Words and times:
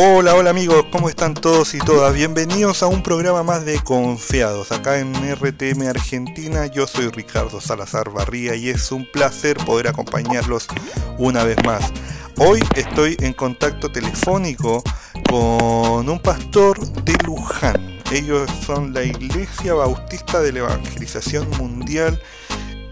Hola, 0.00 0.36
hola 0.36 0.50
amigos, 0.50 0.84
¿cómo 0.92 1.08
están 1.08 1.34
todos 1.34 1.74
y 1.74 1.78
todas? 1.78 2.14
Bienvenidos 2.14 2.84
a 2.84 2.86
un 2.86 3.02
programa 3.02 3.42
más 3.42 3.64
de 3.64 3.80
Confiados, 3.80 4.70
acá 4.70 5.00
en 5.00 5.12
RTM 5.12 5.88
Argentina. 5.88 6.66
Yo 6.66 6.86
soy 6.86 7.08
Ricardo 7.08 7.60
Salazar 7.60 8.10
Barría 8.10 8.54
y 8.54 8.68
es 8.68 8.92
un 8.92 9.10
placer 9.10 9.56
poder 9.56 9.88
acompañarlos 9.88 10.68
una 11.18 11.42
vez 11.42 11.56
más. 11.64 11.92
Hoy 12.36 12.60
estoy 12.76 13.16
en 13.18 13.32
contacto 13.32 13.90
telefónico 13.90 14.84
con 15.28 16.08
un 16.08 16.20
pastor 16.20 16.78
de 17.02 17.14
Luján. 17.24 17.98
Ellos 18.12 18.48
son 18.64 18.94
la 18.94 19.02
Iglesia 19.02 19.74
Bautista 19.74 20.40
de 20.40 20.52
la 20.52 20.58
Evangelización 20.60 21.50
Mundial, 21.58 22.22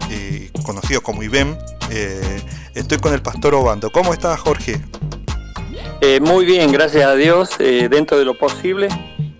eh, 0.09 0.51
conocido 0.61 0.99
como 0.99 1.23
IBEM. 1.23 1.55
Eh, 1.89 2.41
estoy 2.75 2.97
con 2.97 3.13
el 3.13 3.21
pastor 3.21 3.55
Obando. 3.55 3.93
¿Cómo 3.93 4.11
estás, 4.11 4.37
Jorge? 4.41 4.81
Eh, 5.99 6.19
muy 6.19 6.45
bien, 6.45 6.71
gracias 6.71 7.05
a 7.05 7.15
Dios, 7.15 7.49
eh, 7.59 7.87
dentro 7.89 8.19
de 8.19 8.25
lo 8.25 8.37
posible. 8.37 8.87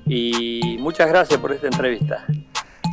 Y 0.07 0.77
muchas 0.79 1.07
gracias 1.07 1.39
por 1.39 1.51
esta 1.51 1.67
entrevista. 1.67 2.25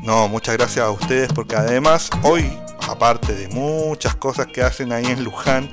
No, 0.02 0.28
muchas 0.28 0.56
gracias 0.59 0.84
a 0.84 0.91
ustedes 0.91 1.32
porque 1.32 1.56
además 1.56 2.10
hoy, 2.22 2.45
aparte 2.88 3.32
de 3.32 3.48
muchas 3.48 4.14
cosas 4.16 4.48
que 4.48 4.62
hacen 4.62 4.92
ahí 4.92 5.06
en 5.06 5.24
Luján, 5.24 5.70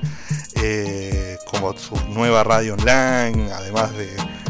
eh, 0.62 1.36
como 1.50 1.76
su 1.76 1.94
nueva 2.08 2.42
radio 2.44 2.74
online, 2.74 3.52
además 3.52 3.92
de 3.94 4.08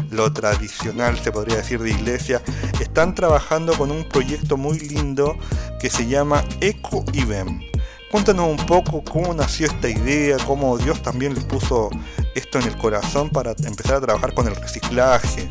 lo 0.09 0.31
tradicional, 0.31 1.19
se 1.19 1.33
podría 1.33 1.57
decir, 1.57 1.81
de 1.81 1.89
iglesia, 1.89 2.41
están 2.79 3.13
trabajando 3.13 3.73
con 3.73 3.91
un 3.91 4.07
proyecto 4.07 4.55
muy 4.55 4.79
lindo 4.79 5.37
que 5.81 5.89
se 5.89 6.07
llama 6.07 6.45
Eco 6.61 7.03
IBEM. 7.11 7.72
Cuéntanos 8.13 8.47
un 8.47 8.63
poco 8.67 9.03
cómo 9.11 9.33
nació 9.33 9.65
esta 9.65 9.89
idea, 9.89 10.37
cómo 10.45 10.77
Dios 10.77 11.01
también 11.01 11.33
les 11.33 11.45
puso 11.45 11.89
esto 12.35 12.59
en 12.59 12.67
el 12.67 12.77
corazón 12.77 13.31
para 13.31 13.55
empezar 13.65 13.95
a 13.95 14.01
trabajar 14.01 14.35
con 14.35 14.47
el 14.47 14.55
reciclaje. 14.55 15.49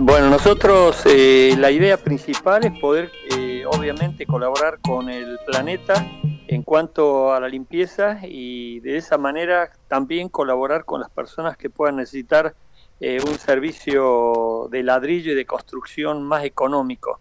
Bueno, 0.00 0.30
nosotros 0.30 1.00
eh, 1.06 1.54
la 1.58 1.70
idea 1.70 1.96
principal 1.96 2.64
es 2.64 2.72
poder 2.80 3.12
eh, 3.38 3.62
obviamente 3.66 4.26
colaborar 4.26 4.80
con 4.80 5.08
el 5.08 5.38
planeta 5.46 6.04
en 6.48 6.64
cuanto 6.64 7.32
a 7.32 7.38
la 7.38 7.46
limpieza 7.46 8.18
y 8.20 8.80
de 8.80 8.96
esa 8.96 9.16
manera 9.16 9.70
también 9.86 10.28
colaborar 10.28 10.84
con 10.84 11.02
las 11.02 11.10
personas 11.10 11.56
que 11.56 11.70
puedan 11.70 11.98
necesitar 11.98 12.56
eh, 12.98 13.20
un 13.24 13.38
servicio 13.38 14.66
de 14.72 14.82
ladrillo 14.82 15.30
y 15.30 15.36
de 15.36 15.46
construcción 15.46 16.24
más 16.24 16.42
económico. 16.42 17.20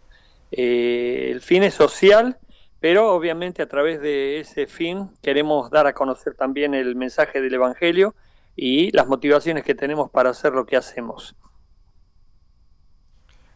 el 0.49 1.39
fin 1.39 1.61
es 1.61 1.75
social, 1.75 2.39
pero 2.84 3.14
obviamente 3.14 3.62
a 3.62 3.70
través 3.70 4.02
de 4.02 4.42
ese 4.42 4.67
fin 4.67 5.09
queremos 5.22 5.72
dar 5.72 5.88
a 5.88 5.94
conocer 5.94 6.36
también 6.36 6.73
el 6.73 6.98
mensaje 6.98 7.39
del 7.39 7.53
Evangelio 7.53 8.14
y 8.58 8.92
las 8.92 9.08
motivaciones 9.08 9.64
que 9.64 9.73
tenemos 9.73 10.12
para 10.12 10.31
hacer 10.31 10.52
lo 10.52 10.66
que 10.66 10.76
hacemos. 10.76 11.34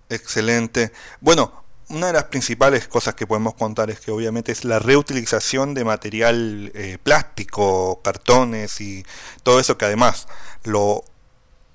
Excelente. 0.08 0.94
Bueno, 1.20 1.52
una 1.90 2.08
de 2.08 2.14
las 2.14 2.24
principales 2.24 2.88
cosas 2.88 3.16
que 3.16 3.28
podemos 3.28 3.54
contar 3.56 3.90
es 3.90 4.00
que 4.00 4.12
obviamente 4.12 4.54
es 4.54 4.64
la 4.64 4.80
reutilización 4.80 5.74
de 5.74 5.84
material 5.84 6.72
eh, 6.74 6.98
plástico, 7.04 8.00
cartones 8.02 8.80
y 8.80 9.06
todo 9.44 9.60
eso 9.60 9.78
que 9.78 9.84
además 9.84 10.30
lo 10.64 11.04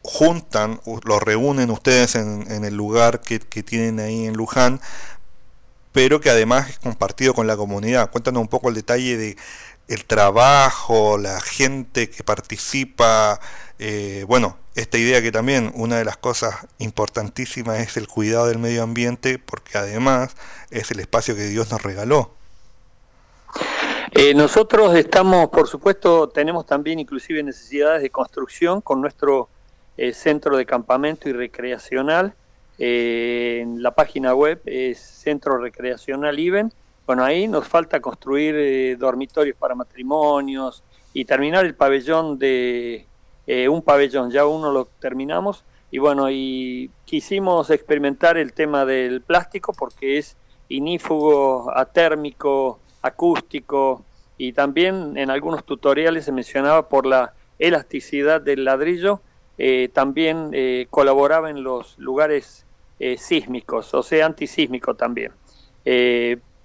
juntan, 0.00 0.80
lo 1.04 1.20
reúnen 1.20 1.70
ustedes 1.70 2.14
en, 2.14 2.64
el 2.64 2.74
lugar 2.74 3.20
que, 3.20 3.40
que, 3.40 3.62
tienen 3.62 4.00
ahí 4.00 4.24
en 4.24 4.38
Luján 4.38 4.80
pero 5.92 6.20
que 6.20 6.30
además 6.30 6.70
es 6.70 6.78
compartido 6.78 7.34
con 7.34 7.46
la 7.46 7.56
comunidad. 7.56 8.10
Cuéntanos 8.10 8.40
un 8.40 8.48
poco 8.48 8.68
el 8.68 8.74
detalle 8.74 9.16
de 9.16 9.36
el 9.88 10.04
trabajo, 10.04 11.18
la 11.18 11.40
gente 11.40 12.08
que 12.08 12.24
participa, 12.24 13.40
eh, 13.78 14.24
bueno, 14.26 14.56
esta 14.74 14.96
idea 14.96 15.20
que 15.20 15.32
también 15.32 15.70
una 15.74 15.98
de 15.98 16.04
las 16.04 16.16
cosas 16.16 16.66
importantísimas 16.78 17.80
es 17.80 17.96
el 17.96 18.08
cuidado 18.08 18.46
del 18.46 18.58
medio 18.58 18.82
ambiente, 18.82 19.38
porque 19.38 19.76
además 19.76 20.34
es 20.70 20.90
el 20.90 21.00
espacio 21.00 21.34
que 21.34 21.42
Dios 21.48 21.70
nos 21.70 21.82
regaló. 21.82 22.30
Eh, 24.12 24.34
nosotros 24.34 24.94
estamos, 24.94 25.48
por 25.48 25.68
supuesto, 25.68 26.28
tenemos 26.28 26.66
también 26.66 26.98
inclusive 26.98 27.42
necesidades 27.42 28.02
de 28.02 28.10
construcción 28.10 28.80
con 28.80 29.00
nuestro 29.00 29.48
eh, 29.96 30.12
centro 30.12 30.56
de 30.56 30.64
campamento 30.64 31.28
y 31.28 31.32
recreacional 31.32 32.34
en 32.78 33.82
la 33.82 33.92
página 33.94 34.34
web 34.34 34.60
es 34.64 34.98
Centro 34.98 35.58
Recreacional 35.58 36.38
IBEN. 36.38 36.72
Bueno, 37.06 37.24
ahí 37.24 37.48
nos 37.48 37.66
falta 37.66 38.00
construir 38.00 38.54
eh, 38.56 38.96
dormitorios 38.96 39.56
para 39.56 39.74
matrimonios 39.74 40.82
y 41.12 41.24
terminar 41.24 41.64
el 41.64 41.74
pabellón 41.74 42.38
de 42.38 43.06
eh, 43.46 43.68
un 43.68 43.82
pabellón, 43.82 44.30
ya 44.30 44.46
uno 44.46 44.72
lo 44.72 44.86
terminamos. 45.00 45.64
Y 45.90 45.98
bueno, 45.98 46.30
y 46.30 46.90
quisimos 47.04 47.70
experimentar 47.70 48.38
el 48.38 48.52
tema 48.52 48.86
del 48.86 49.20
plástico 49.20 49.74
porque 49.74 50.18
es 50.18 50.36
inífugo, 50.68 51.70
atérmico, 51.76 52.80
acústico 53.02 54.04
y 54.38 54.52
también 54.52 55.16
en 55.16 55.30
algunos 55.30 55.64
tutoriales 55.64 56.24
se 56.24 56.32
mencionaba 56.32 56.88
por 56.88 57.04
la 57.04 57.34
elasticidad 57.58 58.40
del 58.40 58.64
ladrillo 58.64 59.20
eh, 59.58 59.90
también 59.92 60.50
eh, 60.52 60.86
colaboraba 60.90 61.50
en 61.50 61.62
los 61.62 61.98
lugares 61.98 62.66
eh, 62.98 63.16
sísmicos, 63.18 63.92
o 63.94 64.02
sea, 64.02 64.26
antisísmico 64.26 64.94
también. 64.94 65.32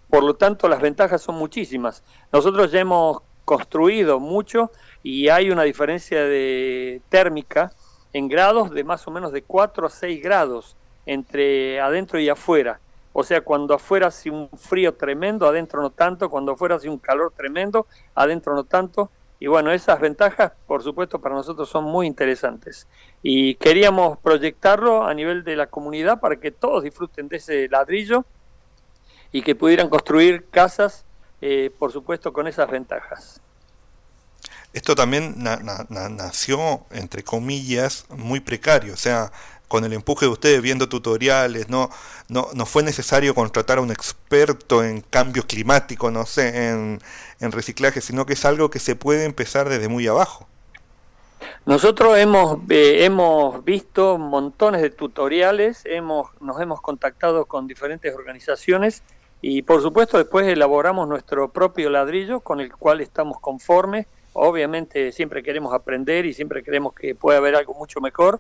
por 0.10 0.24
lo 0.24 0.36
tanto, 0.36 0.68
las 0.70 0.82
ventajas 0.82 1.22
son 1.22 1.36
muchísimas. 1.36 2.04
Nosotros 2.32 2.72
ya 2.72 2.80
hemos 2.80 3.22
construido 3.44 4.20
mucho 4.20 4.72
y 5.04 5.30
hay 5.30 5.50
una 5.52 5.64
diferencia 5.64 6.24
de 6.24 7.02
térmica 7.10 7.72
en 8.14 8.28
grados 8.28 8.72
de 8.72 8.84
más 8.84 9.08
o 9.08 9.12
menos 9.12 9.32
de 9.32 9.42
4 9.42 9.88
a 9.88 9.90
6 9.90 10.24
grados 10.24 10.76
entre 11.06 11.80
adentro 11.80 12.20
y 12.20 12.30
afuera. 12.30 12.80
O 13.14 13.24
sea, 13.24 13.42
cuando 13.42 13.74
afuera 13.74 14.08
hace 14.08 14.30
un 14.30 14.50
frío 14.50 14.94
tremendo, 14.94 15.48
adentro 15.48 15.82
no 15.82 15.90
tanto, 15.90 16.30
cuando 16.30 16.52
afuera 16.52 16.76
hace 16.76 16.90
un 16.90 17.00
calor 17.00 17.34
tremendo, 17.36 17.88
adentro 18.14 18.54
no 18.54 18.64
tanto, 18.64 19.10
y 19.40 19.48
bueno, 19.48 19.72
esas 19.72 20.00
ventajas, 20.00 20.52
por 20.66 20.82
supuesto, 20.84 21.20
para 21.20 21.36
nosotros 21.36 21.70
son 21.70 21.84
muy 21.84 22.08
interesantes. 22.08 22.88
Y 23.22 23.56
queríamos 23.56 24.18
proyectarlo 24.18 25.06
a 25.06 25.14
nivel 25.14 25.44
de 25.44 25.56
la 25.56 25.68
comunidad 25.68 26.20
para 26.20 26.38
que 26.38 26.52
todos 26.52 26.84
disfruten 26.84 27.28
de 27.28 27.38
ese 27.38 27.68
ladrillo 27.70 28.26
y 29.32 29.44
que 29.44 29.54
pudieran 29.54 29.90
construir 29.90 30.48
casas, 30.50 31.06
eh, 31.42 31.72
por 31.78 31.92
supuesto, 31.92 32.34
con 32.34 32.48
esas 32.48 32.70
ventajas. 32.70 33.40
Esto 34.74 34.96
también 34.96 35.36
nació, 35.40 36.86
entre 36.92 37.24
comillas, 37.24 38.06
muy 38.10 38.40
precario. 38.40 38.94
O 38.94 38.98
sea, 38.98 39.32
con 39.68 39.84
el 39.84 39.94
empuje 39.94 40.26
de 40.26 40.32
ustedes 40.32 40.62
viendo 40.62 40.90
tutoriales, 40.90 41.70
no, 41.70 41.90
no, 42.30 42.48
no 42.54 42.66
fue 42.66 42.84
necesario 42.84 43.36
contratar 43.36 43.78
a 43.78 43.82
un 43.82 43.92
experto 43.92 44.84
en 44.84 45.02
cambio 45.02 45.44
climático, 45.44 46.12
no 46.12 46.26
sé, 46.26 46.70
en, 46.70 47.00
en 47.40 47.52
reciclaje, 47.52 48.02
sino 48.02 48.26
que 48.26 48.34
es 48.34 48.46
algo 48.46 48.70
que 48.70 48.80
se 48.80 48.96
puede 48.96 49.26
empezar 49.26 49.70
desde 49.70 49.88
muy 49.88 50.08
abajo. 50.08 50.48
Nosotros 51.66 52.18
hemos, 52.18 52.60
eh, 52.70 53.04
hemos 53.04 53.64
visto 53.66 54.18
montones 54.18 54.82
de 54.82 54.90
tutoriales, 54.90 55.82
hemos, 55.86 56.30
nos 56.40 56.60
hemos 56.62 56.82
contactado 56.82 57.46
con 57.46 57.68
diferentes 57.68 58.16
organizaciones 58.16 59.04
y 59.42 59.62
por 59.64 59.82
supuesto 59.82 60.18
después 60.18 60.48
elaboramos 60.48 61.08
nuestro 61.08 61.52
propio 61.52 61.90
ladrillo 61.90 62.40
con 62.40 62.62
el 62.62 62.74
cual 62.74 63.02
estamos 63.02 63.40
conformes. 63.40 64.08
Obviamente 64.34 65.12
siempre 65.12 65.44
queremos 65.44 65.74
aprender 65.74 66.26
y 66.26 66.34
siempre 66.34 66.64
queremos 66.64 66.94
que 66.94 67.16
pueda 67.16 67.40
haber 67.40 67.56
algo 67.56 67.74
mucho 67.74 68.00
mejor, 68.00 68.40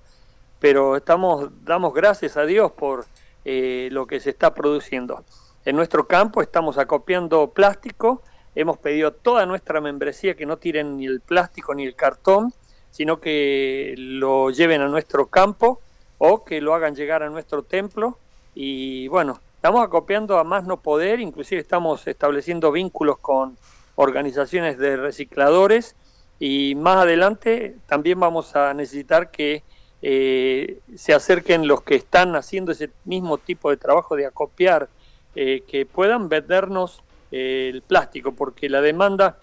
pero 0.59 0.95
estamos, 0.95 1.49
damos 1.63 1.93
gracias 1.93 2.37
a 2.37 2.45
Dios 2.45 2.71
por 2.71 3.05
eh, 3.45 3.89
lo 3.91 4.07
que 4.07 4.19
se 4.19 4.31
está 4.31 4.53
produciendo. 4.53 5.23
En 5.65 5.75
nuestro 5.75 6.07
campo 6.07 6.41
estamos 6.41 6.77
acopiando 6.77 7.51
plástico, 7.51 8.21
hemos 8.55 8.77
pedido 8.77 9.09
a 9.09 9.11
toda 9.11 9.45
nuestra 9.45 9.81
membresía 9.81 10.35
que 10.35 10.45
no 10.45 10.57
tiren 10.57 10.97
ni 10.97 11.05
el 11.05 11.21
plástico 11.21 11.75
ni 11.75 11.85
el 11.85 11.95
cartón, 11.95 12.53
sino 12.89 13.19
que 13.19 13.93
lo 13.97 14.49
lleven 14.49 14.81
a 14.81 14.87
nuestro 14.87 15.27
campo 15.27 15.81
o 16.17 16.43
que 16.43 16.61
lo 16.61 16.73
hagan 16.73 16.95
llegar 16.95 17.21
a 17.21 17.29
nuestro 17.29 17.63
templo. 17.63 18.17
Y 18.55 19.07
bueno, 19.09 19.39
estamos 19.55 19.83
acopiando 19.83 20.39
a 20.39 20.43
más 20.43 20.63
no 20.63 20.81
poder, 20.81 21.19
inclusive 21.19 21.61
estamos 21.61 22.07
estableciendo 22.07 22.71
vínculos 22.71 23.19
con 23.19 23.57
organizaciones 23.95 24.77
de 24.77 24.95
recicladores 24.95 25.95
y 26.39 26.75
más 26.75 26.97
adelante 26.97 27.75
también 27.87 28.19
vamos 28.19 28.55
a 28.55 28.73
necesitar 28.73 29.31
que 29.31 29.63
eh, 30.01 30.79
se 30.95 31.13
acerquen 31.13 31.67
los 31.67 31.81
que 31.81 31.95
están 31.95 32.35
haciendo 32.35 32.71
ese 32.71 32.89
mismo 33.05 33.37
tipo 33.37 33.69
de 33.69 33.77
trabajo 33.77 34.15
de 34.15 34.25
acopiar, 34.25 34.89
eh, 35.35 35.63
que 35.67 35.85
puedan 35.85 36.29
vendernos 36.29 37.01
eh, 37.31 37.69
el 37.73 37.81
plástico, 37.81 38.31
porque 38.31 38.69
la 38.69 38.81
demanda 38.81 39.37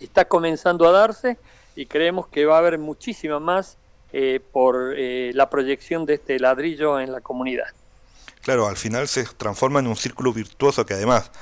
está 0.00 0.26
comenzando 0.26 0.88
a 0.88 0.92
darse 0.92 1.38
y 1.76 1.86
creemos 1.86 2.26
que 2.28 2.44
va 2.44 2.56
a 2.56 2.58
haber 2.58 2.78
muchísima 2.78 3.38
más 3.40 3.78
por 4.52 4.94
la 4.96 5.50
proyección 5.50 6.06
de 6.06 6.14
este 6.14 6.38
ladrillo 6.38 7.00
en 7.00 7.10
la 7.10 7.20
comunidad. 7.20 7.66
Claro, 8.42 8.68
al 8.68 8.76
final 8.76 9.08
se 9.08 9.24
transforma 9.24 9.80
en 9.80 9.88
un 9.88 9.96
círculo 9.96 10.32
virtuoso 10.32 10.86
que 10.86 10.94
además 10.94 11.32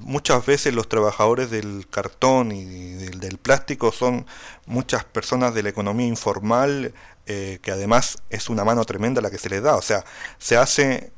muchas 0.00 0.44
veces 0.44 0.74
los 0.74 0.88
trabajadores 0.88 1.50
del 1.50 1.86
cartón 1.88 2.52
y 2.52 2.94
del, 2.94 3.38
plástico 3.38 3.92
son 3.92 4.26
muchas 4.66 5.04
personas 5.04 5.54
de 5.54 5.62
la 5.62 5.68
economía 5.68 6.06
informal 6.06 6.92
eh, 7.26 7.58
que 7.62 7.70
además 7.70 8.18
es 8.30 8.48
una 8.48 8.64
mano 8.64 8.84
tremenda 8.84 9.20
la 9.20 9.30
que 9.30 9.38
se 9.38 9.48
les 9.48 9.62
da. 9.62 9.76
O 9.76 9.82
sea, 9.82 10.04
se 10.38 10.56
hace, 10.56 11.12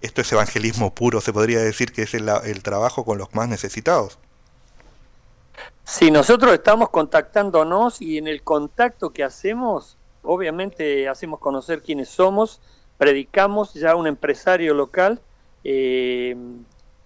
esto 0.00 0.20
es 0.20 0.32
evangelismo 0.32 0.94
puro, 0.94 1.20
se 1.20 1.32
podría 1.32 1.60
decir 1.60 1.92
que 1.92 2.02
es 2.02 2.14
el, 2.14 2.28
el 2.44 2.62
trabajo 2.62 3.04
con 3.04 3.18
los 3.18 3.34
más 3.34 3.48
necesitados. 3.48 4.18
Sí, 5.84 6.10
nosotros 6.10 6.52
estamos 6.54 6.90
contactándonos 6.90 8.00
y 8.00 8.18
en 8.18 8.28
el 8.28 8.42
contacto 8.42 9.10
que 9.10 9.24
hacemos, 9.24 9.96
obviamente 10.22 11.08
hacemos 11.08 11.40
conocer 11.40 11.82
quiénes 11.82 12.08
somos, 12.08 12.60
predicamos 12.96 13.74
ya 13.74 13.96
un 13.96 14.06
empresario 14.06 14.74
local 14.74 15.20
eh, 15.64 16.36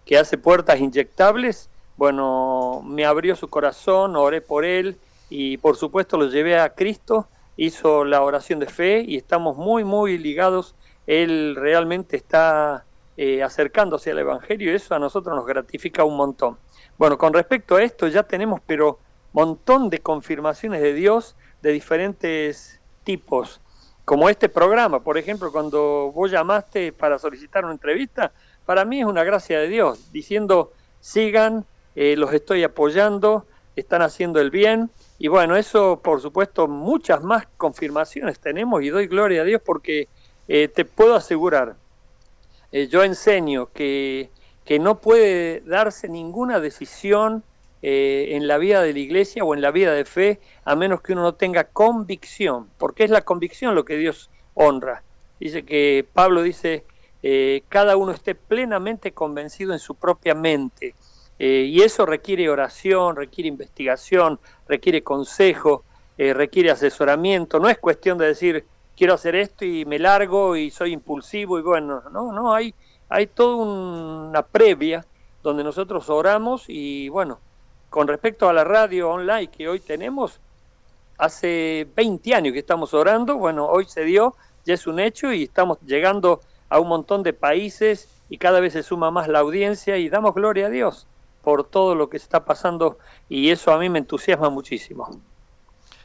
que 0.05 0.19
hace 0.19 0.39
puertas 0.39 0.81
inyectables, 0.81 1.71
bueno, 1.97 2.83
me 2.85 3.05
abrió 3.05 3.37
su 3.37 3.49
corazón, 3.49 4.17
oré 4.17 4.41
por 4.41 4.65
él 4.65 4.97
y 5.31 5.57
por 5.59 5.77
supuesto 5.77 6.17
lo 6.17 6.29
llevé 6.29 6.59
a 6.59 6.75
Cristo, 6.75 7.29
hizo 7.57 8.05
la 8.05 8.23
oración 8.23 8.59
de 8.59 8.67
fe 8.67 9.05
y 9.07 9.17
estamos 9.17 9.57
muy, 9.57 9.85
muy 9.85 10.19
ligados. 10.19 10.75
Él 11.07 11.55
realmente 11.57 12.17
está 12.17 12.85
eh, 13.17 13.43
acercándose 13.43 14.11
al 14.11 14.19
Evangelio 14.19 14.73
y 14.73 14.75
eso 14.75 14.95
a 14.95 14.99
nosotros 14.99 15.37
nos 15.37 15.47
gratifica 15.47 16.05
un 16.05 16.17
montón. 16.17 16.57
Bueno, 16.99 17.17
con 17.17 17.33
respecto 17.33 17.77
a 17.77 17.83
esto 17.83 18.09
ya 18.09 18.25
tenemos 18.25 18.61
pero 18.67 18.99
montón 19.33 19.91
de 19.91 20.01
confirmaciones 20.01 20.81
de 20.81 20.95
Dios 20.95 21.37
de 21.61 21.73
diferentes 21.73 22.81
tipos, 23.05 23.61
como 24.05 24.29
este 24.29 24.49
programa, 24.49 25.01
por 25.01 25.17
ejemplo, 25.17 25.51
cuando 25.51 26.13
vos 26.13 26.31
llamaste 26.31 26.93
para 26.93 27.19
solicitar 27.19 27.65
una 27.65 27.73
entrevista, 27.73 28.33
para 28.65 28.85
mí 28.85 29.01
es 29.01 29.07
una 29.07 29.25
gracia 29.25 29.59
de 29.59 29.69
Dios, 29.69 30.13
diciendo, 30.13 30.73
sigan, 31.01 31.65
eh, 31.97 32.17
los 32.17 32.33
estoy 32.33 32.65
apoyando, 32.65 33.47
están 33.77 34.03
haciendo 34.03 34.41
el 34.41 34.51
bien, 34.51 34.91
y 35.19 35.29
bueno, 35.29 35.57
eso 35.57 36.01
por 36.03 36.21
supuesto 36.21 36.69
muchas 36.69 37.23
más 37.23 37.47
confirmaciones 37.57 38.39
tenemos 38.39 38.83
y 38.83 38.89
doy 38.89 39.07
gloria 39.07 39.43
a 39.43 39.45
Dios 39.45 39.61
porque 39.65 40.09
eh, 40.49 40.69
te 40.69 40.85
puedo 40.85 41.15
asegurar, 41.15 41.77
eh, 42.73 42.89
yo 42.89 43.03
enseño 43.03 43.67
que 43.73 44.31
que 44.65 44.79
no 44.79 44.99
puede 44.99 45.61
darse 45.61 46.09
ninguna 46.09 46.59
decisión 46.59 47.45
en 47.87 48.49
la 48.49 48.57
vida 48.57 48.81
de 48.81 48.95
la 48.95 48.99
iglesia 48.99 49.45
o 49.45 49.53
en 49.53 49.61
la 49.61 49.71
vida 49.71 49.93
de 49.93 50.07
fe 50.07 50.41
a 50.65 50.75
menos 50.75 51.03
que 51.03 51.13
uno 51.13 51.21
no 51.21 51.35
tenga 51.35 51.65
convicción, 51.65 52.71
porque 52.79 53.05
es 53.05 53.11
la 53.11 53.21
convicción 53.21 53.75
lo 53.75 53.85
que 53.85 53.99
Dios 53.99 54.31
honra. 54.55 55.03
Dice 55.39 55.67
que 55.67 56.07
Pablo 56.15 56.41
dice, 56.41 56.87
eh, 57.27 57.63
cada 57.69 57.97
uno 57.97 58.13
esté 58.13 58.35
plenamente 58.35 59.13
convencido 59.13 59.73
en 59.73 59.79
su 59.79 59.95
propia 59.95 60.35
mente. 60.35 60.95
Eh, 61.39 61.67
y 61.69 61.81
eso 61.81 62.07
requiere 62.07 62.49
oración, 62.49 63.17
requiere 63.17 63.49
investigación, 63.49 64.39
requiere 64.69 65.03
consejo, 65.03 65.83
requiere 66.17 66.71
asesoramiento. 66.71 67.59
No 67.59 67.69
es 67.69 67.79
cuestión 67.79 68.19
de 68.19 68.27
decir, 68.27 68.65
quiero 68.97 69.15
hacer 69.15 69.35
esto 69.35 69.65
y 69.65 69.85
me 69.85 69.99
largo 69.99 70.55
y 70.55 70.71
soy 70.71 70.93
impulsivo 70.93 71.59
y 71.59 71.63
bueno, 71.63 72.05
no, 72.13 72.31
no, 72.31 72.55
hay 72.55 72.73
hay 73.09 73.27
toda 73.27 73.57
una 73.57 74.43
previa 74.43 75.05
donde 75.43 75.63
nosotros 75.63 76.09
oramos 76.09 76.65
y 76.69 77.09
bueno, 77.09 77.39
con 77.91 78.09
respecto 78.09 78.49
a 78.49 78.53
la 78.53 78.65
radio 78.65 79.11
online 79.11 79.49
que 79.49 79.69
hoy 79.69 79.81
tenemos, 79.81 80.41
hace 81.19 81.87
20 81.95 82.35
años 82.35 82.53
que 82.53 82.59
estamos 82.59 82.93
orando, 82.95 83.37
bueno, 83.37 83.67
hoy 83.67 83.85
se 83.85 84.05
dio, 84.05 84.35
ya 84.65 84.75
es 84.75 84.87
un 84.87 84.99
hecho 84.99 85.33
y 85.33 85.45
estamos 85.45 85.79
llegando 85.83 86.41
a 86.69 86.81
un 86.81 86.89
montón 86.89 87.23
de 87.23 87.33
países 87.33 88.09
y 88.29 88.39
cada 88.39 88.61
vez 88.61 88.73
se 88.73 88.83
suma 88.83 89.11
más 89.11 89.29
la 89.29 89.41
audiencia 89.41 89.97
y 89.97 90.09
damos 90.09 90.35
gloria 90.35 90.67
a 90.67 90.71
Dios 90.71 91.07
por 91.43 91.65
todo 91.65 91.95
lo 91.95 92.09
que 92.09 92.17
está 92.17 92.45
pasando 92.45 92.99
y 93.29 93.51
eso 93.51 93.73
a 93.73 93.79
mí 93.79 93.89
me 93.91 93.99
entusiasma 93.99 94.49
muchísimo. 94.51 95.21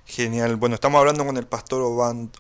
Genial. 0.06 0.56
Bueno, 0.56 0.76
estamos 0.76 1.00
hablando 1.00 1.26
con 1.26 1.38
el 1.38 1.46
pastor 1.46 1.82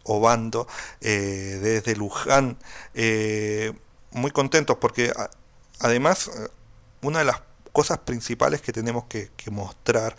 Obando 0.04 0.68
eh, 1.01 1.60
desde 1.62 1.95
Luján. 1.95 2.57
Eh, 2.95 3.74
muy 4.12 4.31
contentos 4.31 4.77
porque 4.77 5.13
además 5.80 6.27
eh, 6.30 6.50
una 7.04 7.19
de 7.19 7.25
las 7.25 7.42
cosas 7.72 8.00
principales 8.00 8.62
que 8.62 8.74
tenemos 8.74 9.06
que, 9.06 9.30
mostrar 9.51 10.15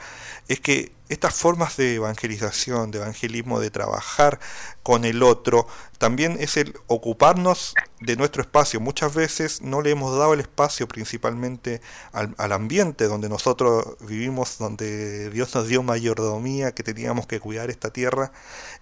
es 0.49 0.61
que 0.61 0.93
estas 1.11 1.35
formas 1.35 1.77
de 1.77 1.97
evangelización, 1.97 2.93
de 2.93 2.99
evangelismo, 2.99 3.59
de 3.59 3.71
trabajar 3.71 4.39
con 4.85 5.05
el 5.05 5.25
otro, 5.25 5.67
también 5.99 6.37
es 6.41 6.57
el 6.57 6.75
ocuparnos 6.87 7.75
de 8.01 8.15
nuestro 8.17 8.43
espacio. 8.43 8.81
Muchas 8.81 9.13
veces 9.13 9.61
no 9.61 9.83
le 9.83 9.91
hemos 9.91 10.17
dado 10.17 10.35
el 10.35 10.41
espacio 10.41 10.87
principalmente 10.87 11.81
al, 12.13 12.53
ambiente 12.53 13.07
donde 13.09 13.29
nosotros 13.29 13.97
vivimos, 14.01 14.59
donde 14.59 15.31
Dios 15.31 15.53
nos 15.55 15.67
dio 15.67 15.83
mayordomía, 15.83 16.73
que 16.73 16.85
teníamos 16.85 17.27
que 17.27 17.41
cuidar 17.41 17.71
esta 17.71 17.91
tierra 17.91 18.31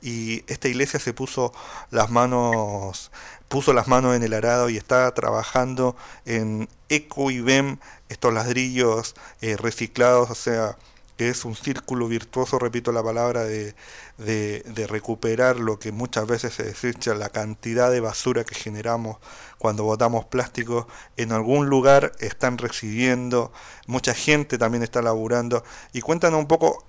y 0.02 0.44
esta 0.48 0.68
iglesia 0.68 1.00
se 1.00 1.14
puso 1.14 1.52
las 1.90 2.10
manos 2.10 3.10
puso 3.48 3.72
las 3.72 3.88
manos 3.88 4.14
en 4.14 4.22
el 4.22 4.34
arado 4.34 4.68
y 4.68 4.76
está 4.76 5.10
trabajando 5.14 5.96
en 6.26 6.68
Eco 6.90 7.30
y 7.30 7.40
BEM, 7.40 7.78
estos 8.10 8.34
ladrillos 8.34 9.14
eh, 9.40 9.56
reciclados, 9.56 10.30
o 10.30 10.34
sea, 10.34 10.76
que 11.18 11.28
es 11.28 11.44
un 11.44 11.56
círculo 11.56 12.06
virtuoso, 12.06 12.60
repito 12.60 12.92
la 12.92 13.02
palabra, 13.02 13.42
de, 13.42 13.74
de, 14.18 14.86
recuperar 14.86 15.58
lo 15.58 15.80
que 15.80 15.90
muchas 15.90 16.28
veces 16.28 16.54
se 16.54 16.62
desecha, 16.62 17.12
la 17.12 17.28
cantidad 17.28 17.90
de 17.90 17.98
basura 17.98 18.44
que 18.44 18.54
generamos 18.54 19.16
cuando 19.58 19.82
botamos 19.82 20.26
plástico, 20.26 20.86
en 21.16 21.32
algún 21.32 21.68
lugar 21.68 22.12
están 22.20 22.56
recibiendo, 22.56 23.52
mucha 23.88 24.14
gente 24.14 24.58
también 24.58 24.84
está 24.84 25.02
laburando, 25.02 25.64
y 25.92 26.02
cuéntanos 26.02 26.38
un 26.38 26.46
poco, 26.46 26.84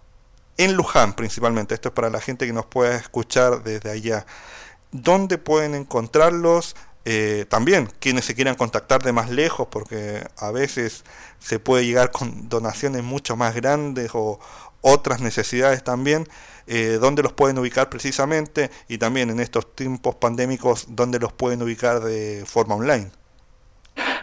en 0.58 0.76
Luján 0.76 1.16
principalmente, 1.16 1.74
esto 1.74 1.90
es 1.90 1.96
para 1.96 2.12
la 2.12 2.22
gente 2.22 2.46
que 2.46 2.54
nos 2.54 2.68
pueda 2.68 2.96
escuchar 2.96 3.64
desde 3.64 3.90
allá, 3.90 4.28
dónde 4.92 5.40
pueden 5.40 5.74
encontrarlos, 5.74 6.76
eh, 7.06 7.46
también 7.50 7.90
quienes 8.00 8.26
se 8.26 8.36
quieran 8.36 8.56
contactar 8.56 9.02
de 9.04 9.14
más 9.14 9.30
lejos, 9.30 9.68
porque 9.70 10.24
a 10.38 10.52
veces 10.52 11.04
se 11.40 11.60
puede 11.60 11.86
llegar 11.86 12.12
con 12.12 12.50
donaciones 12.50 13.04
mucho 13.04 13.36
más 13.36 13.56
grandes 13.56 14.12
o 14.14 14.40
otras 14.82 15.22
necesidades 15.22 15.84
también, 15.84 16.28
eh, 16.68 16.98
dónde 17.02 17.24
los 17.24 17.34
pueden 17.34 17.58
ubicar 17.58 17.90
precisamente 17.90 18.70
y 18.88 18.98
también 18.98 19.30
en 19.30 19.40
estos 19.40 19.76
tiempos 19.76 20.16
pandémicos, 20.16 20.86
dónde 20.90 21.20
los 21.20 21.34
pueden 21.34 21.62
ubicar 21.64 22.00
de 22.02 22.44
forma 22.46 22.76
online. 22.76 23.12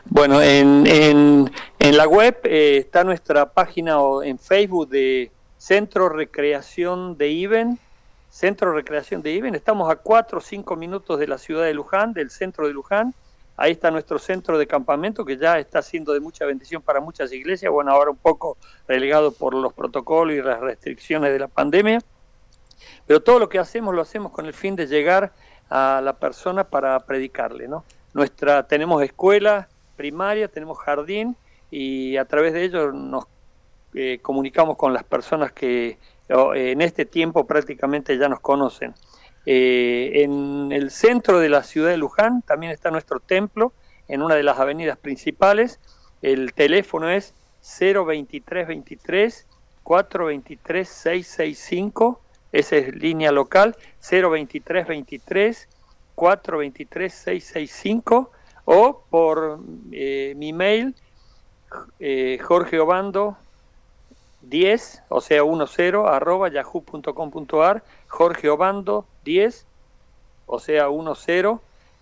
Bueno, 0.04 0.40
en, 0.40 0.86
en, 0.86 1.50
en 1.78 1.96
la 1.96 2.06
web 2.06 2.38
eh, 2.44 2.78
está 2.78 3.04
nuestra 3.04 3.52
página 3.52 3.98
o 3.98 4.22
en 4.22 4.38
Facebook 4.38 4.88
de 4.88 5.30
Centro 5.58 6.08
Recreación 6.08 7.18
de 7.18 7.28
IBEN, 7.30 7.78
Centro 8.36 8.68
de 8.68 8.76
Recreación 8.76 9.22
de 9.22 9.30
Iben. 9.30 9.54
Estamos 9.54 9.90
a 9.90 9.96
4 9.96 10.36
o 10.36 10.40
5 10.42 10.76
minutos 10.76 11.18
de 11.18 11.26
la 11.26 11.38
ciudad 11.38 11.64
de 11.64 11.72
Luján, 11.72 12.12
del 12.12 12.28
centro 12.28 12.66
de 12.66 12.74
Luján. 12.74 13.14
Ahí 13.56 13.72
está 13.72 13.90
nuestro 13.90 14.18
centro 14.18 14.58
de 14.58 14.66
campamento 14.66 15.24
que 15.24 15.38
ya 15.38 15.58
está 15.58 15.80
siendo 15.80 16.12
de 16.12 16.20
mucha 16.20 16.44
bendición 16.44 16.82
para 16.82 17.00
muchas 17.00 17.32
iglesias. 17.32 17.72
Bueno, 17.72 17.92
ahora 17.92 18.10
un 18.10 18.18
poco 18.18 18.58
relegado 18.86 19.32
por 19.32 19.54
los 19.54 19.72
protocolos 19.72 20.36
y 20.36 20.42
las 20.42 20.60
restricciones 20.60 21.32
de 21.32 21.38
la 21.38 21.48
pandemia. 21.48 21.98
Pero 23.06 23.22
todo 23.22 23.38
lo 23.38 23.48
que 23.48 23.58
hacemos 23.58 23.94
lo 23.94 24.02
hacemos 24.02 24.32
con 24.32 24.44
el 24.44 24.52
fin 24.52 24.76
de 24.76 24.86
llegar 24.86 25.32
a 25.70 26.02
la 26.04 26.12
persona 26.12 26.64
para 26.64 27.00
predicarle, 27.06 27.68
¿no? 27.68 27.84
Nuestra 28.12 28.66
tenemos 28.68 29.02
escuela 29.02 29.66
primaria, 29.96 30.48
tenemos 30.48 30.76
jardín 30.76 31.38
y 31.70 32.18
a 32.18 32.26
través 32.26 32.52
de 32.52 32.64
ello 32.64 32.92
nos 32.92 33.24
eh, 33.94 34.18
comunicamos 34.20 34.76
con 34.76 34.92
las 34.92 35.04
personas 35.04 35.52
que 35.52 35.96
en 36.28 36.80
este 36.82 37.04
tiempo 37.04 37.46
prácticamente 37.46 38.16
ya 38.18 38.28
nos 38.28 38.40
conocen. 38.40 38.94
Eh, 39.46 40.22
en 40.24 40.72
el 40.72 40.90
centro 40.90 41.38
de 41.38 41.48
la 41.48 41.62
ciudad 41.62 41.90
de 41.90 41.96
Luján 41.96 42.42
también 42.42 42.72
está 42.72 42.90
nuestro 42.90 43.20
templo, 43.20 43.72
en 44.08 44.22
una 44.22 44.34
de 44.34 44.42
las 44.42 44.58
avenidas 44.58 44.98
principales. 44.98 45.78
El 46.20 46.52
teléfono 46.52 47.08
es 47.08 47.32
02323 47.62 49.46
423 49.84 50.88
665, 50.88 52.20
esa 52.50 52.76
es 52.76 52.94
línea 52.96 53.30
local, 53.30 53.76
02323 54.00 55.68
423 56.16 57.14
665 57.14 58.32
o 58.64 59.04
por 59.10 59.60
eh, 59.92 60.34
mi 60.36 60.52
mail 60.52 60.96
eh, 62.00 62.38
Jorge 62.42 62.80
Obando 62.80 63.36
10, 64.48 65.02
o 65.08 65.20
sea 65.20 65.42
10, 65.42 65.94
arroba 66.06 66.48
yahoo.com.ar, 66.48 67.82
Jorge 68.08 68.48
Obando 68.48 69.06
10, 69.24 69.66
o 70.46 70.58
sea 70.58 70.88
10, 70.88 71.58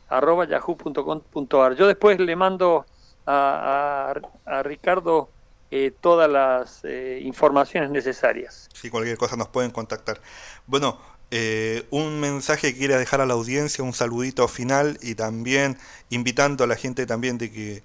arroba 0.09 0.47
yahoo.com.ar. 0.47 1.75
Yo 1.75 1.87
después 1.87 2.19
le 2.19 2.37
mando 2.37 2.85
a, 3.27 4.15
a, 4.47 4.63
Ricardo 4.63 5.31
eh, 5.71 5.93
todas 6.01 6.31
las 6.31 6.81
eh, 6.85 7.21
informaciones 7.23 7.91
necesarias. 7.91 8.69
Si 8.75 8.91
cualquier 8.91 9.17
cosa 9.17 9.37
nos 9.37 9.49
pueden 9.49 9.71
contactar. 9.71 10.21
Bueno, 10.67 10.99
eh, 11.31 11.87
un 11.91 12.21
mensaje 12.21 12.73
que 12.73 12.79
quiera 12.79 12.99
dejar 12.99 13.21
a 13.21 13.27
la 13.27 13.35
audiencia, 13.35 13.83
un 13.83 13.93
saludito 13.93 14.47
final 14.47 14.99
y 15.03 15.15
también 15.15 15.79
invitando 16.11 16.65
a 16.65 16.67
la 16.67 16.77
gente 16.77 17.07
también 17.07 17.39
de 17.39 17.51
que 17.51 17.83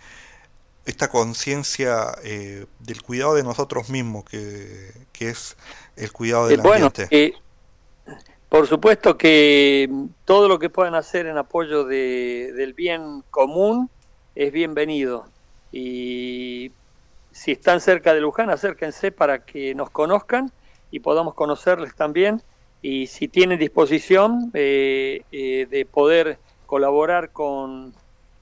esta 0.90 1.08
conciencia 1.08 2.16
eh, 2.24 2.66
del 2.80 3.02
cuidado 3.02 3.36
de 3.36 3.44
nosotros 3.44 3.90
mismos, 3.90 4.26
que, 4.26 4.92
es 5.20 5.58
el 5.96 6.12
cuidado 6.12 6.48
del 6.48 6.62
ambiente. 6.62 7.08
Eh, 7.12 7.34
por 8.48 8.68
supuesto 8.68 9.18
que 9.18 9.90
todo 10.26 10.48
lo 10.48 10.58
que 10.60 10.70
puedan 10.70 10.96
hacer 10.96 11.28
en 11.28 11.38
apoyo 11.38 11.84
de, 11.84 12.54
del 12.56 12.74
bien 12.74 13.24
común 13.30 13.90
es 14.34 14.52
bienvenido. 14.52 15.28
Y 15.72 16.72
si 17.32 17.52
están 17.52 17.82
cerca 17.82 18.14
de 18.14 18.22
Luján, 18.22 18.50
acérquense 18.50 19.12
para 19.12 19.46
que 19.46 19.76
nos 19.76 19.90
conozcan 19.92 20.52
y 20.90 21.02
podamos 21.02 21.36
conocerles 21.36 21.96
también. 21.96 22.42
Y 22.82 23.08
si 23.08 23.28
tienen 23.28 23.60
disposición 23.60 24.52
eh, 24.54 25.22
de 25.70 25.86
poder 25.86 26.40
colaborar 26.66 27.32
con 27.32 27.94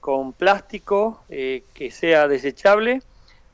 con 0.07 0.31
plástico 0.31 1.19
eh, 1.27 1.65
que 1.73 1.91
sea 1.91 2.29
desechable, 2.29 3.01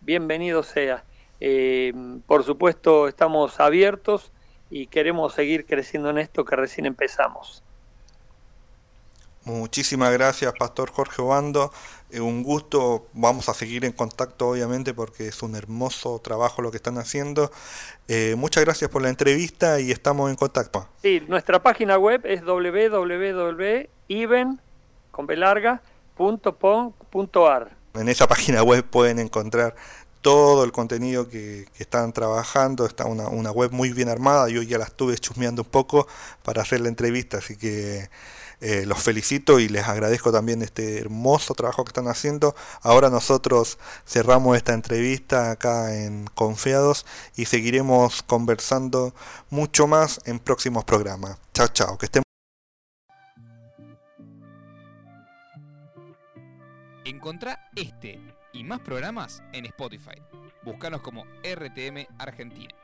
bienvenido 0.02 0.62
sea. 0.62 1.04
Eh, 1.40 1.92
por 2.28 2.44
supuesto, 2.44 3.08
estamos 3.08 3.60
abiertos 3.60 4.32
y 4.70 4.86
queremos 4.86 5.34
seguir 5.34 5.66
creciendo 5.66 6.12
en 6.12 6.20
esto 6.20 6.46
que 6.46 6.56
recién 6.56 6.86
empezamos. 6.86 7.64
Muchísimas 9.46 10.14
gracias, 10.14 10.54
Pastor 10.54 10.92
Jorge 10.92 11.24
Obando. 11.24 11.74
Eh, 12.12 12.20
un 12.20 12.44
gusto. 12.44 13.08
Vamos 13.14 13.50
a 13.50 13.56
seguir 13.56 13.84
en 13.84 13.94
contacto, 13.94 14.50
obviamente, 14.50 14.94
porque 14.94 15.30
es 15.30 15.42
un 15.42 15.56
hermoso 15.56 16.20
trabajo 16.20 16.62
lo 16.62 16.70
que 16.70 16.78
están 16.78 17.00
haciendo. 17.00 17.52
muchas 18.38 18.64
gracias 18.64 18.92
por 18.92 19.02
la 19.02 19.10
entrevista 19.10 19.80
y 19.80 19.90
estamos 19.90 20.30
en 20.30 20.36
contacto. 20.36 20.88
Sí, 21.02 21.24
nuestra 21.28 21.64
página 21.64 21.98
web 21.98 22.22
es 22.26 22.46
www.even, 22.46 23.00
con 25.10 25.28
larga, 25.40 25.82
.pom.ar. 26.16 27.78
En 27.96 28.10
esa 28.10 28.28
página 28.28 28.64
web 28.64 28.84
pueden 28.84 29.20
encontrar 29.20 29.76
todo 30.22 30.64
el 30.64 30.72
contenido 30.72 31.28
que, 31.28 31.68
están 31.78 32.14
trabajando, 32.14 32.86
está 32.86 33.06
una, 33.06 33.28
una, 33.28 33.52
web 33.52 33.72
muy 33.72 33.92
bien 33.92 34.08
armada, 34.10 34.48
yo 34.48 34.62
ya 34.62 34.78
la 34.78 34.86
estuve 34.86 35.18
chusmeando 35.18 35.64
un 35.64 35.70
poco 35.70 36.08
para 36.44 36.62
hacer 36.62 36.80
la 36.80 36.88
entrevista, 36.88 37.40
así 37.40 37.58
que 37.58 38.10
eh, 38.66 38.86
los 38.86 39.04
felicito 39.04 39.60
y 39.60 39.68
les 39.68 39.86
agradezco 39.90 40.32
también 40.32 40.62
este 40.62 40.98
hermoso 40.98 41.54
trabajo 41.54 41.84
que 41.84 41.90
están 41.90 42.08
haciendo. 42.08 42.56
Ahora 42.82 43.10
nosotros 43.10 43.78
cerramos 44.08 44.56
esta 44.56 44.74
entrevista 44.74 45.52
acá 45.52 45.94
en 45.94 46.28
Confiados 46.34 47.06
y 47.36 47.46
seguiremos 47.46 48.24
conversando 48.24 49.14
mucho 49.50 49.86
más 49.86 50.22
en 50.24 50.40
próximos 50.40 50.86
programas. 50.86 51.38
Chao, 51.54 51.68
chao, 51.68 51.98
que 51.98 52.06
estén 52.06 52.24
Encontrá 57.24 57.70
este 57.78 58.20
y 58.52 58.66
más 58.66 58.82
programas 58.82 59.42
en 59.54 59.66
Spotify. 59.68 60.22
Búscanos 60.62 61.00
como 61.00 61.24
RTM 61.42 62.06
Argentina. 62.20 62.76